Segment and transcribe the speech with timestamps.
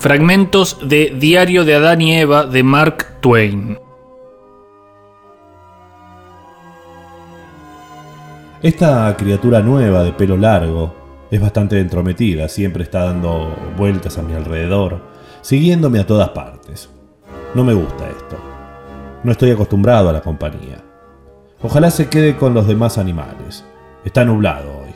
[0.00, 3.78] Fragmentos de Diario de Adán y Eva de Mark Twain.
[8.62, 10.94] Esta criatura nueva de pelo largo
[11.30, 15.02] es bastante entrometida, siempre está dando vueltas a mi alrededor,
[15.42, 16.88] siguiéndome a todas partes.
[17.54, 18.38] No me gusta esto.
[19.22, 20.82] No estoy acostumbrado a la compañía.
[21.60, 23.66] Ojalá se quede con los demás animales.
[24.02, 24.94] Está nublado hoy.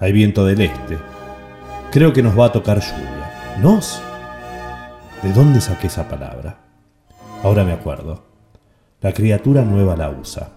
[0.00, 0.96] Hay viento del este.
[1.92, 3.58] Creo que nos va a tocar lluvia.
[3.60, 4.00] ¿Nos?
[5.22, 6.58] ¿De dónde saqué esa palabra?
[7.42, 8.22] Ahora me acuerdo.
[9.00, 10.52] La criatura nueva la usa.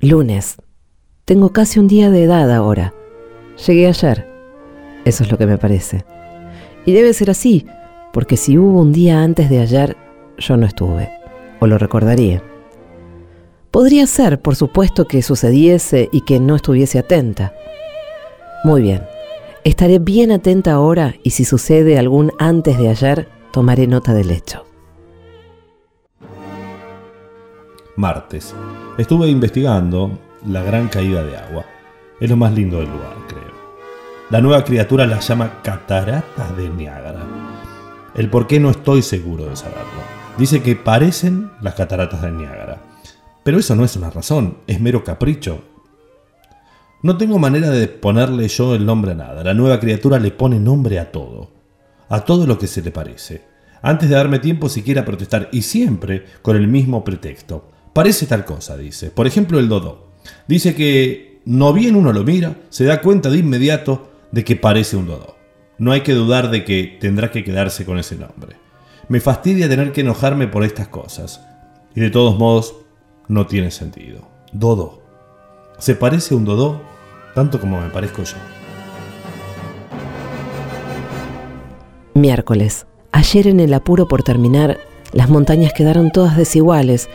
[0.00, 0.56] Lunes.
[1.24, 2.92] Tengo casi un día de edad ahora.
[3.66, 4.28] Llegué ayer.
[5.06, 6.04] Eso es lo que me parece.
[6.84, 7.66] Y debe ser así,
[8.12, 9.96] porque si hubo un día antes de ayer,
[10.38, 11.10] yo no estuve.
[11.60, 12.42] O lo recordaría.
[13.70, 17.52] Podría ser, por supuesto, que sucediese y que no estuviese atenta.
[18.62, 19.02] Muy bien.
[19.64, 24.64] Estaré bien atenta ahora y si sucede algún antes de ayer, tomaré nota del hecho.
[27.96, 28.54] Martes.
[28.98, 31.64] Estuve investigando la gran caída de agua.
[32.20, 33.54] Es lo más lindo del lugar, creo.
[34.30, 37.22] La nueva criatura la llama cataratas de Niágara.
[38.14, 40.13] El por qué no estoy seguro de saberlo.
[40.36, 42.82] Dice que parecen las cataratas de Niágara.
[43.44, 45.62] Pero eso no es una razón, es mero capricho.
[47.02, 49.44] No tengo manera de ponerle yo el nombre a nada.
[49.44, 51.52] La nueva criatura le pone nombre a todo.
[52.08, 53.42] A todo lo que se le parece.
[53.80, 57.70] Antes de darme tiempo siquiera a protestar y siempre con el mismo pretexto.
[57.92, 59.10] Parece tal cosa, dice.
[59.10, 60.08] Por ejemplo, el dodo.
[60.48, 64.96] Dice que no bien uno lo mira, se da cuenta de inmediato de que parece
[64.96, 65.36] un dodo.
[65.78, 68.63] No hay que dudar de que tendrá que quedarse con ese nombre.
[69.08, 71.40] Me fastidia tener que enojarme por estas cosas.
[71.94, 72.74] Y de todos modos,
[73.28, 74.22] no tiene sentido.
[74.52, 75.02] Dodo.
[75.78, 76.80] Se parece a un dodo
[77.34, 78.36] tanto como me parezco yo.
[82.14, 82.86] Miércoles.
[83.12, 84.78] Ayer en el apuro por terminar,
[85.12, 87.08] las montañas quedaron todas desiguales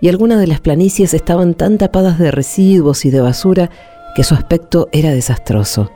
[0.00, 3.70] y algunas de las planicies estaban tan tapadas de residuos y de basura
[4.14, 5.90] que su aspecto era desastroso.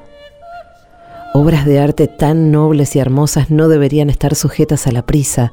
[1.33, 5.53] Obras de arte tan nobles y hermosas no deberían estar sujetas a la prisa,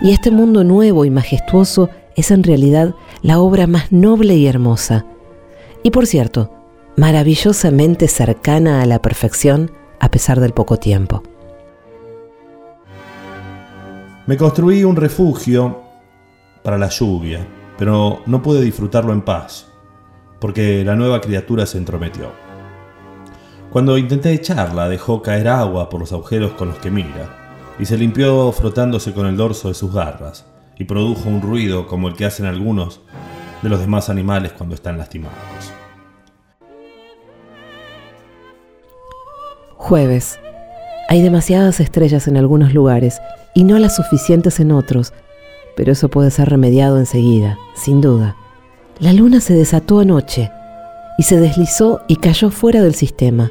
[0.00, 5.04] y este mundo nuevo y majestuoso es en realidad la obra más noble y hermosa,
[5.82, 6.52] y por cierto,
[6.96, 11.24] maravillosamente cercana a la perfección a pesar del poco tiempo.
[14.26, 15.80] Me construí un refugio
[16.62, 17.44] para la lluvia,
[17.76, 19.66] pero no pude disfrutarlo en paz,
[20.38, 22.51] porque la nueva criatura se entrometió.
[23.72, 27.96] Cuando intenté echarla, dejó caer agua por los agujeros con los que mira, y se
[27.96, 30.44] limpió frotándose con el dorso de sus garras,
[30.78, 33.00] y produjo un ruido como el que hacen algunos
[33.62, 35.36] de los demás animales cuando están lastimados.
[39.76, 40.38] Jueves.
[41.08, 43.20] Hay demasiadas estrellas en algunos lugares
[43.54, 45.12] y no las suficientes en otros
[45.76, 48.36] pero eso puede ser remediado enseguida, sin duda.
[48.98, 50.50] La luna se desató anoche
[51.18, 53.50] y se deslizó y cayó fuera del sistema.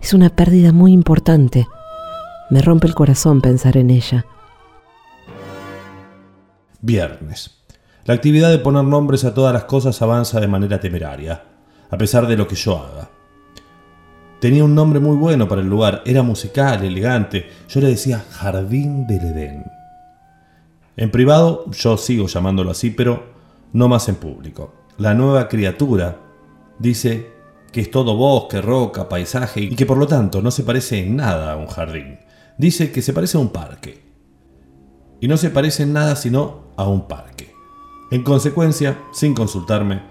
[0.00, 1.68] Es una pérdida muy importante.
[2.48, 4.24] Me rompe el corazón pensar en ella.
[6.80, 7.62] Viernes.
[8.04, 11.44] La actividad de poner nombres a todas las cosas avanza de manera temeraria,
[11.90, 13.10] a pesar de lo que yo haga.
[14.40, 17.50] Tenía un nombre muy bueno para el lugar, era musical, elegante.
[17.68, 19.64] Yo le decía Jardín del Edén.
[20.96, 23.26] En privado yo sigo llamándolo así, pero
[23.74, 24.72] no más en público.
[24.96, 26.16] La nueva criatura
[26.78, 27.39] dice
[27.72, 31.16] que es todo bosque, roca, paisaje y que por lo tanto no se parece en
[31.16, 32.18] nada a un jardín.
[32.58, 34.02] Dice que se parece a un parque.
[35.20, 37.54] Y no se parece en nada sino a un parque.
[38.10, 40.02] En consecuencia, sin consultarme,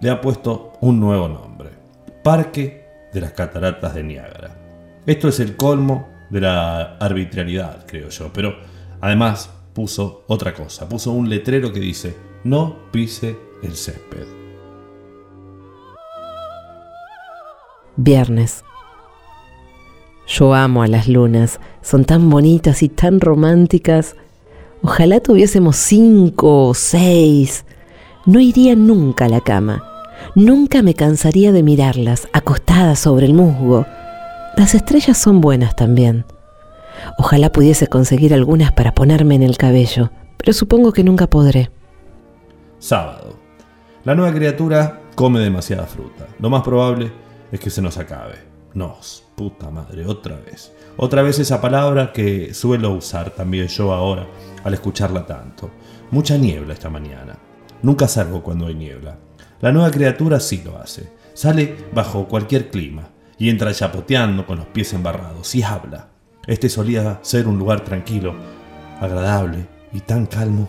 [0.00, 1.70] le ha puesto un nuevo nombre.
[2.22, 4.56] Parque de las Cataratas de Niágara.
[5.06, 8.56] Esto es el colmo de la arbitrariedad, creo yo, pero
[9.00, 14.43] además puso otra cosa, puso un letrero que dice, no pise el césped.
[17.96, 18.64] Viernes.
[20.26, 24.16] Yo amo a las lunas, son tan bonitas y tan románticas.
[24.82, 27.64] Ojalá tuviésemos cinco o seis.
[28.26, 29.84] No iría nunca a la cama.
[30.34, 33.86] Nunca me cansaría de mirarlas, acostadas sobre el musgo.
[34.56, 36.24] Las estrellas son buenas también.
[37.18, 41.70] Ojalá pudiese conseguir algunas para ponerme en el cabello, pero supongo que nunca podré.
[42.78, 43.34] Sábado.
[44.04, 46.26] La nueva criatura come demasiada fruta.
[46.38, 47.23] Lo más probable
[47.54, 48.34] es que se nos acabe.
[48.74, 49.22] Nos.
[49.36, 50.72] Puta madre, otra vez.
[50.96, 54.26] Otra vez esa palabra que suelo usar también yo ahora
[54.64, 55.70] al escucharla tanto.
[56.10, 57.38] Mucha niebla esta mañana.
[57.82, 59.18] Nunca salgo cuando hay niebla.
[59.60, 61.12] La nueva criatura sí lo hace.
[61.32, 63.08] Sale bajo cualquier clima
[63.38, 66.08] y entra chapoteando con los pies embarrados y habla.
[66.48, 68.34] Este solía ser un lugar tranquilo,
[69.00, 70.68] agradable y tan calmo.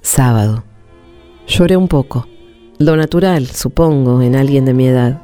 [0.00, 0.62] Sábado.
[1.46, 2.26] Lloré un poco,
[2.78, 5.22] lo natural, supongo, en alguien de mi edad.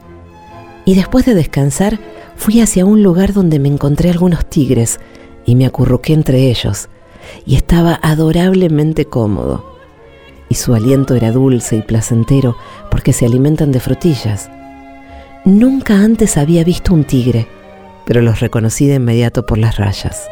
[0.85, 1.99] Y después de descansar,
[2.37, 5.01] fui hacia un lugar donde me encontré algunos tigres
[5.45, 6.89] y me acurruqué entre ellos,
[7.47, 9.77] y estaba adorablemente cómodo.
[10.49, 12.57] Y su aliento era dulce y placentero
[12.91, 14.51] porque se alimentan de frutillas.
[15.45, 17.47] Nunca antes había visto un tigre,
[18.07, 20.29] pero los reconocí de inmediato por las rayas.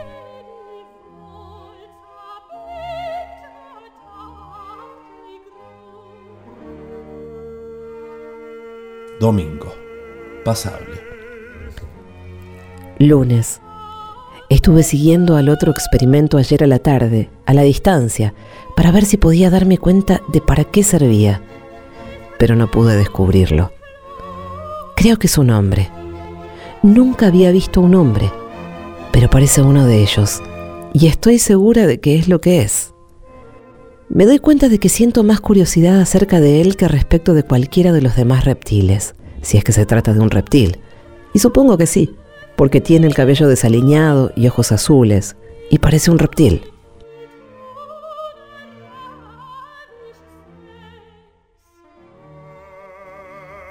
[9.18, 9.72] Domingo.
[10.44, 11.00] Pasable.
[12.98, 13.62] Lunes.
[14.50, 18.34] Estuve siguiendo al otro experimento ayer a la tarde, a la distancia,
[18.76, 21.40] para ver si podía darme cuenta de para qué servía,
[22.38, 23.72] pero no pude descubrirlo.
[24.96, 25.88] Creo que es un hombre.
[26.82, 28.30] Nunca había visto un hombre,
[29.12, 30.42] pero parece uno de ellos,
[30.92, 32.92] y estoy segura de que es lo que es.
[34.08, 37.92] Me doy cuenta de que siento más curiosidad acerca de él que respecto de cualquiera
[37.92, 40.78] de los demás reptiles, si es que se trata de un reptil,
[41.34, 42.14] y supongo que sí
[42.56, 45.36] porque tiene el cabello desaliñado y ojos azules,
[45.70, 46.62] y parece un reptil.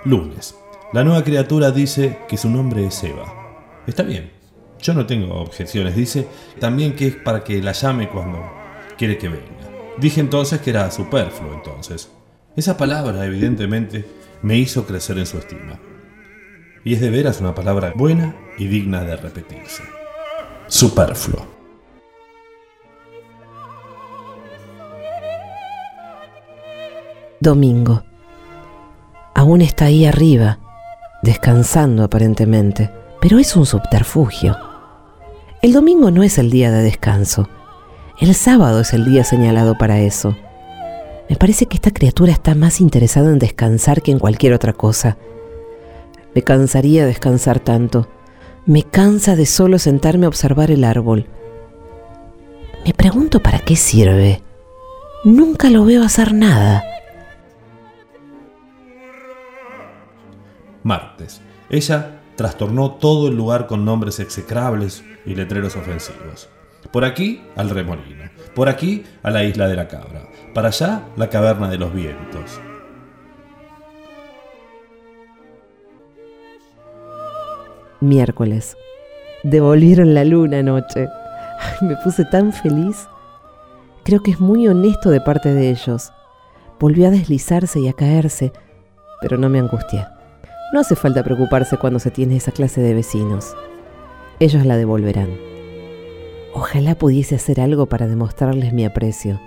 [0.03, 0.55] Lunes.
[0.93, 3.81] La nueva criatura dice que su nombre es Eva.
[3.87, 4.31] Está bien,
[4.79, 5.95] yo no tengo objeciones.
[5.95, 6.27] Dice
[6.59, 8.39] también que es para que la llame cuando
[8.97, 9.54] quiere que venga.
[9.97, 12.09] Dije entonces que era superfluo entonces.
[12.55, 14.05] Esa palabra evidentemente
[14.41, 15.79] me hizo crecer en su estima
[16.85, 19.83] y es de veras una palabra buena y digna de repetirse.
[20.67, 21.45] Superfluo.
[27.39, 28.03] Domingo.
[29.33, 30.59] Aún está ahí arriba,
[31.23, 34.55] descansando aparentemente, pero es un subterfugio.
[35.63, 37.49] El domingo no es el día de descanso.
[38.19, 40.35] El sábado es el día señalado para eso.
[41.29, 45.17] Me parece que esta criatura está más interesada en descansar que en cualquier otra cosa
[46.35, 48.09] me cansaría descansar tanto.
[48.65, 51.27] Me cansa de solo sentarme a observar el árbol.
[52.85, 54.41] Me pregunto para qué sirve.
[55.23, 56.83] Nunca lo veo hacer nada.
[60.83, 61.39] Martes.
[61.69, 66.49] Ella trastornó todo el lugar con nombres execrables y letreros ofensivos.
[66.91, 71.29] Por aquí al remolino, por aquí a la isla de la cabra, para allá la
[71.29, 72.59] caverna de los vientos,
[78.05, 78.77] Miércoles.
[79.43, 81.07] Devolvieron la luna anoche.
[81.81, 83.07] me puse tan feliz.
[84.03, 86.11] Creo que es muy honesto de parte de ellos.
[86.79, 88.51] Volvió a deslizarse y a caerse,
[89.21, 90.05] pero no me angustié.
[90.73, 93.55] No hace falta preocuparse cuando se tiene esa clase de vecinos.
[94.39, 95.54] Ellos la devolverán.
[96.57, 99.41] Ojalá pudiese hacer algo para demostrarles mi aprecio.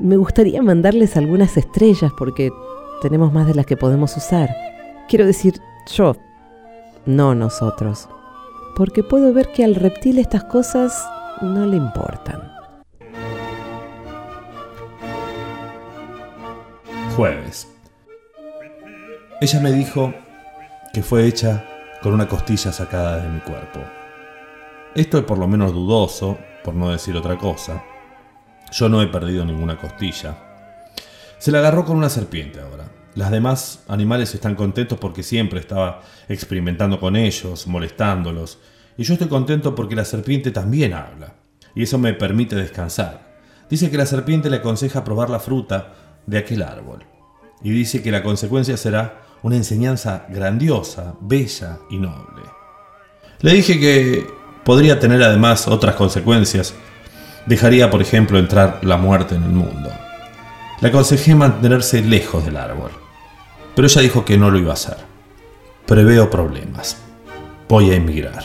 [0.00, 2.52] Me gustaría mandarles algunas estrellas porque
[3.02, 4.48] tenemos más de las que podemos usar.
[5.08, 5.60] Quiero decir,
[5.92, 6.14] yo,
[7.06, 8.08] no nosotros,
[8.76, 11.04] porque puedo ver que al reptil estas cosas
[11.40, 12.40] no le importan.
[17.16, 17.66] Jueves.
[19.40, 20.14] Ella me dijo
[20.94, 21.64] que fue hecha
[22.00, 23.80] con una costilla sacada de mi cuerpo.
[24.94, 27.82] Esto es por lo menos dudoso, por no decir otra cosa.
[28.72, 30.36] Yo no he perdido ninguna costilla.
[31.38, 32.90] Se la agarró con una serpiente ahora.
[33.14, 38.58] Las demás animales están contentos porque siempre estaba experimentando con ellos, molestándolos.
[38.98, 41.36] Y yo estoy contento porque la serpiente también habla.
[41.74, 43.32] Y eso me permite descansar.
[43.70, 45.94] Dice que la serpiente le aconseja probar la fruta
[46.26, 47.02] de aquel árbol.
[47.62, 52.42] Y dice que la consecuencia será una enseñanza grandiosa, bella y noble.
[53.40, 56.74] Le dije que podría tener además otras consecuencias.
[57.46, 59.90] Dejaría, por ejemplo, entrar la muerte en el mundo.
[60.80, 62.90] Le aconsejé mantenerse lejos del árbol
[63.74, 64.96] pero ella dijo que no lo iba a hacer.
[65.86, 66.96] Preveo problemas.
[67.68, 68.44] Voy a emigrar.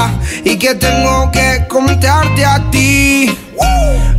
[0.43, 3.37] y que tengo que contarte a ti.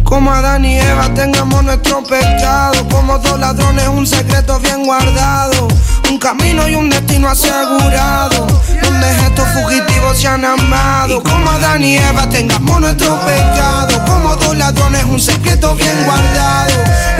[0.05, 2.87] Como Adán y Eva tengamos nuestro pecado.
[2.91, 5.69] Como dos ladrones, un secreto bien guardado.
[6.11, 8.47] Un camino y un destino asegurado.
[8.83, 11.23] Donde estos fugitivos se han amado.
[11.23, 14.05] Como Adán y Eva tengamos nuestro pecado.
[14.05, 16.75] Como dos ladrones, un secreto bien guardado.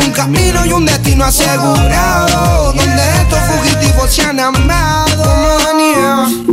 [0.05, 2.75] Un camino y un destino asegurado.
[2.75, 5.17] Donde estos fugitivos se han amado.
[5.17, 6.53] Como Adán Eva.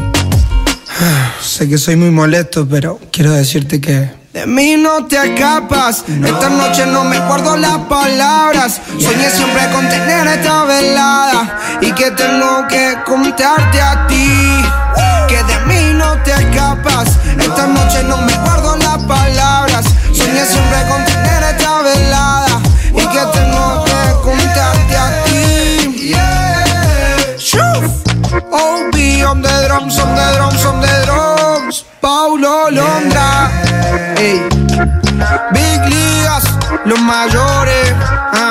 [1.41, 6.05] Sé que soy muy molesto, pero quiero decirte que de mí no te escapas.
[6.07, 8.79] Esta noche no me guardo las palabras.
[8.97, 11.59] Soñé siempre con tener esta velada.
[11.81, 14.63] Y que tengo que contarte a ti.
[15.27, 17.09] Que de mí no te escapas.
[17.37, 19.85] Esta noche no me guardo las palabras.
[20.13, 22.61] Soñé siempre con tener esta velada.
[22.93, 26.07] Y que tengo que contarte a ti.
[26.07, 26.61] Yeah.
[28.51, 28.95] OB
[29.27, 30.40] on the drums, on the drums,
[34.21, 36.43] Big Ligas,
[36.85, 37.93] los mayores.
[37.99, 38.50] Ah,